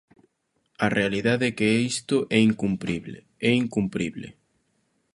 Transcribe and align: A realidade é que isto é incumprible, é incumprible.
A 0.85 0.87
realidade 0.97 1.43
é 1.51 1.55
que 1.59 1.69
isto 1.93 2.17
é 2.37 2.39
incumprible, 2.49 3.17
é 3.49 3.51
incumprible. 3.63 4.29